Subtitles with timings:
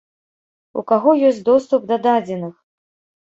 [0.81, 2.57] У каго ёсць доступ да дадзеных?